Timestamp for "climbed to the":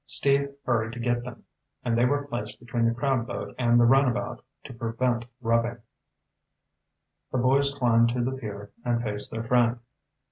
7.71-8.31